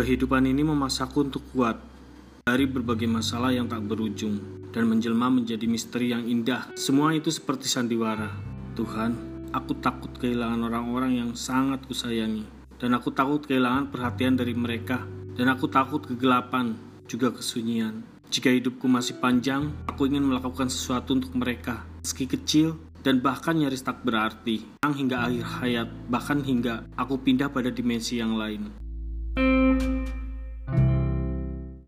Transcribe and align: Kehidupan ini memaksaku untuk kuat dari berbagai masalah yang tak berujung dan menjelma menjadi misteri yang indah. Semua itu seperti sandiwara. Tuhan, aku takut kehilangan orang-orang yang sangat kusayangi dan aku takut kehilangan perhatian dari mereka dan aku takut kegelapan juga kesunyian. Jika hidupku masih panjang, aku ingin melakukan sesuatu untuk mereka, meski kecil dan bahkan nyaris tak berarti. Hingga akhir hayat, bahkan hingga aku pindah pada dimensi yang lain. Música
Kehidupan 0.00 0.48
ini 0.48 0.64
memaksaku 0.64 1.28
untuk 1.28 1.44
kuat 1.52 1.76
dari 2.48 2.64
berbagai 2.64 3.04
masalah 3.04 3.52
yang 3.52 3.68
tak 3.68 3.84
berujung 3.84 4.64
dan 4.72 4.88
menjelma 4.88 5.28
menjadi 5.28 5.68
misteri 5.68 6.16
yang 6.16 6.24
indah. 6.24 6.72
Semua 6.72 7.12
itu 7.12 7.28
seperti 7.28 7.68
sandiwara. 7.68 8.32
Tuhan, 8.80 9.12
aku 9.52 9.76
takut 9.76 10.08
kehilangan 10.16 10.72
orang-orang 10.72 11.20
yang 11.20 11.30
sangat 11.36 11.84
kusayangi 11.84 12.48
dan 12.80 12.96
aku 12.96 13.12
takut 13.12 13.44
kehilangan 13.44 13.92
perhatian 13.92 14.40
dari 14.40 14.56
mereka 14.56 15.04
dan 15.36 15.52
aku 15.52 15.68
takut 15.68 16.00
kegelapan 16.00 16.80
juga 17.04 17.36
kesunyian. 17.36 18.00
Jika 18.32 18.48
hidupku 18.56 18.88
masih 18.88 19.20
panjang, 19.20 19.68
aku 19.84 20.08
ingin 20.08 20.24
melakukan 20.24 20.72
sesuatu 20.72 21.12
untuk 21.12 21.36
mereka, 21.36 21.84
meski 22.00 22.24
kecil 22.24 22.80
dan 23.04 23.20
bahkan 23.20 23.52
nyaris 23.52 23.84
tak 23.84 24.00
berarti. 24.00 24.64
Hingga 24.80 25.28
akhir 25.28 25.44
hayat, 25.60 25.88
bahkan 26.08 26.40
hingga 26.40 26.88
aku 26.96 27.20
pindah 27.20 27.52
pada 27.52 27.68
dimensi 27.68 28.16
yang 28.16 28.40
lain. 28.40 28.88
Música 29.36 30.09